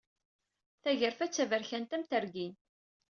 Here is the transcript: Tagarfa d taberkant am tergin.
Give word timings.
Tagarfa 0.83 1.25
d 1.29 1.31
taberkant 1.31 1.95
am 1.95 2.03
tergin. 2.09 2.53